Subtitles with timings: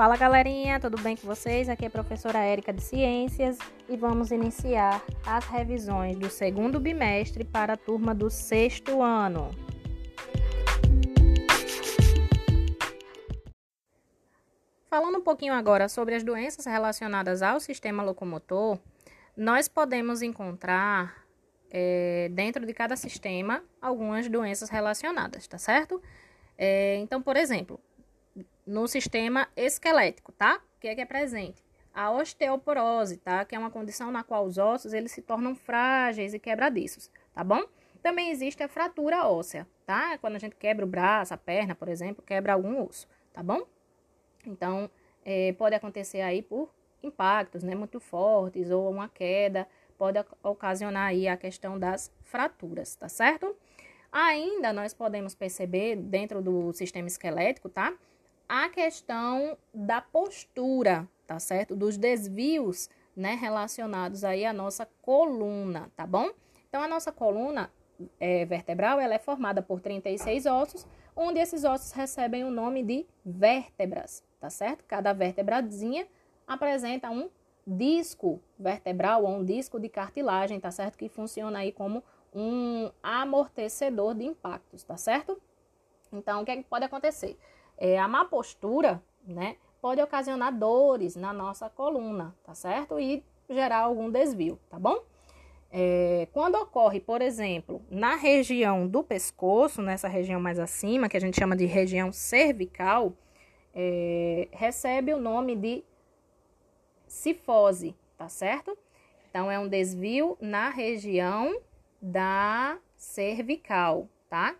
[0.00, 1.68] Fala galerinha, tudo bem com vocês?
[1.68, 7.44] Aqui é a professora Érica de Ciências e vamos iniciar as revisões do segundo bimestre
[7.44, 9.50] para a turma do sexto ano.
[14.88, 18.78] Falando um pouquinho agora sobre as doenças relacionadas ao sistema locomotor,
[19.36, 21.26] nós podemos encontrar
[21.70, 26.00] é, dentro de cada sistema algumas doenças relacionadas, tá certo?
[26.56, 27.78] É, então, por exemplo,
[28.70, 30.62] no sistema esquelético, tá?
[30.76, 31.60] O que é que é presente?
[31.92, 33.44] A osteoporose, tá?
[33.44, 37.42] Que é uma condição na qual os ossos eles se tornam frágeis e quebradiços, tá
[37.42, 37.64] bom?
[38.00, 40.16] Também existe a fratura óssea, tá?
[40.18, 43.66] Quando a gente quebra o braço, a perna, por exemplo, quebra algum osso, tá bom?
[44.46, 44.88] Então,
[45.24, 49.66] é, pode acontecer aí por impactos, né, muito fortes ou uma queda,
[49.98, 53.56] pode ocasionar aí a questão das fraturas, tá certo?
[54.12, 57.92] Ainda nós podemos perceber dentro do sistema esquelético, tá?
[58.50, 61.76] A questão da postura, tá certo?
[61.76, 66.28] Dos desvios, né, relacionados aí à nossa coluna, tá bom?
[66.68, 67.70] Então, a nossa coluna
[68.18, 70.84] é, vertebral, ela é formada por 36 ossos,
[71.14, 74.84] onde esses ossos recebem o nome de vértebras, tá certo?
[74.84, 76.08] Cada vértebrazinha
[76.44, 77.30] apresenta um
[77.64, 80.98] disco vertebral ou um disco de cartilagem, tá certo?
[80.98, 82.02] Que funciona aí como
[82.34, 85.40] um amortecedor de impactos, tá certo?
[86.12, 87.38] Então, o que, é que pode acontecer?
[87.80, 93.00] É, a má postura, né, pode ocasionar dores na nossa coluna, tá certo?
[93.00, 95.02] E gerar algum desvio, tá bom?
[95.72, 101.20] É, quando ocorre, por exemplo, na região do pescoço, nessa região mais acima, que a
[101.20, 103.14] gente chama de região cervical,
[103.74, 105.84] é, recebe o nome de
[107.06, 108.76] cifose, tá certo?
[109.30, 111.60] Então, é um desvio na região
[112.02, 114.56] da cervical, tá?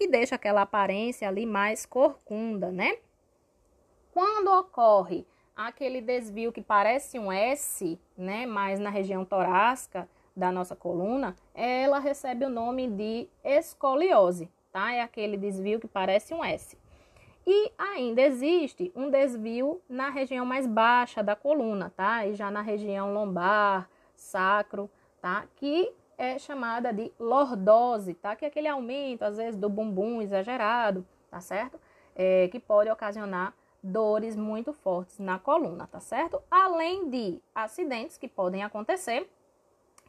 [0.00, 2.96] Que deixa aquela aparência ali mais corcunda, né?
[4.14, 10.74] Quando ocorre aquele desvio que parece um S, né, mais na região torácica da nossa
[10.74, 14.90] coluna, ela recebe o nome de escoliose, tá?
[14.90, 16.78] É aquele desvio que parece um S.
[17.46, 22.26] E ainda existe um desvio na região mais baixa da coluna, tá?
[22.26, 25.44] E já na região lombar, sacro, tá?
[25.56, 28.36] Que é chamada de lordose, tá?
[28.36, 31.80] Que é aquele aumento, às vezes, do bumbum exagerado, tá certo?
[32.14, 36.42] É, que pode ocasionar dores muito fortes na coluna, tá certo?
[36.50, 39.30] Além de acidentes que podem acontecer,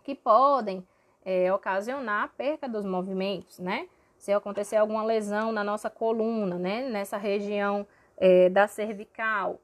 [0.03, 0.85] que podem
[1.23, 3.87] é, ocasionar perca dos movimentos, né?
[4.17, 6.89] Se acontecer alguma lesão na nossa coluna, né?
[6.89, 9.61] Nessa região é, da cervical,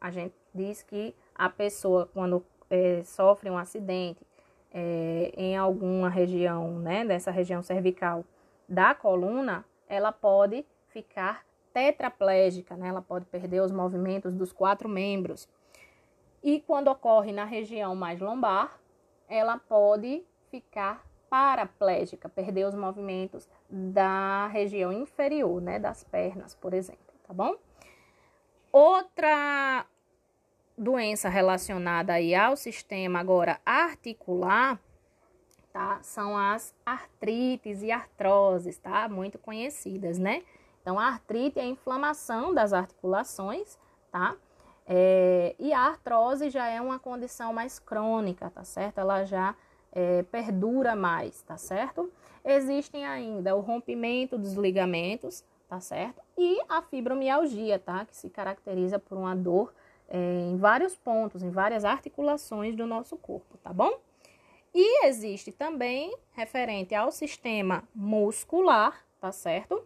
[0.00, 4.24] a gente diz que a pessoa, quando é, sofre um acidente,
[4.72, 8.24] é, em alguma região, né, dessa região cervical
[8.68, 12.88] da coluna, ela pode ficar tetraplégica, né?
[12.88, 15.48] Ela pode perder os movimentos dos quatro membros.
[16.42, 18.78] E quando ocorre na região mais lombar,
[19.28, 27.14] ela pode ficar paraplégica, perder os movimentos da região inferior, né, das pernas, por exemplo,
[27.26, 27.54] tá bom?
[28.72, 29.86] Outra
[30.76, 34.80] doença relacionada aí ao sistema agora articular,
[35.72, 36.00] tá?
[36.02, 39.08] São as artrites e artroses, tá?
[39.08, 40.42] Muito conhecidas, né?
[40.82, 43.78] Então, a artrite é a inflamação das articulações,
[44.10, 44.36] tá?
[44.86, 48.98] É, e a artrose já é uma condição mais crônica, tá certo?
[48.98, 49.54] Ela já
[49.92, 52.10] é, perdura mais, tá certo?
[52.44, 56.20] Existem ainda o rompimento dos ligamentos, tá certo?
[56.36, 58.04] E a fibromialgia, tá?
[58.04, 59.72] Que se caracteriza por uma dor
[60.10, 63.98] em vários pontos, em várias articulações do nosso corpo, tá bom?
[64.74, 69.82] E existe também, referente ao sistema muscular, tá certo?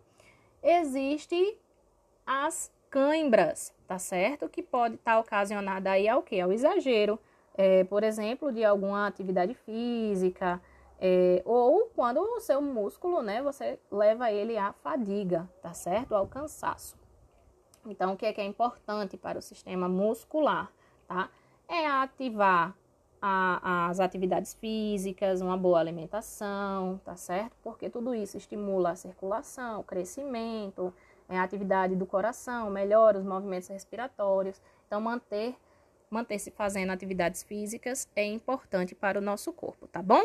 [0.63, 1.59] Existe
[2.27, 4.49] as cãibras, tá certo?
[4.49, 6.41] Que pode estar tá ocasionada aí ao que?
[6.41, 7.19] Ao exagero,
[7.55, 10.61] é, por exemplo, de alguma atividade física,
[11.01, 16.15] é, ou quando o seu músculo, né, você leva ele à fadiga, tá certo?
[16.15, 16.97] Ao cansaço.
[17.87, 20.71] Então, o que é que é importante para o sistema muscular,
[21.07, 21.31] tá?
[21.69, 22.75] É ativar
[23.21, 27.57] a, as atividades físicas, uma boa alimentação, tá certo?
[27.63, 30.93] Porque tudo isso estimula a circulação, o crescimento,
[31.29, 34.61] é, a atividade do coração, melhora os movimentos respiratórios.
[34.87, 35.57] Então, manter
[36.11, 40.23] manter-se fazendo atividades físicas é importante para o nosso corpo, tá bom?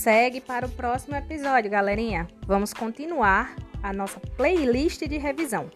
[0.00, 2.26] Segue para o próximo episódio, galerinha.
[2.46, 5.68] Vamos continuar a nossa playlist de revisão.